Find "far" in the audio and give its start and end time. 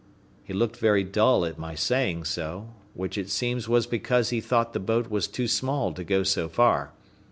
6.49-6.91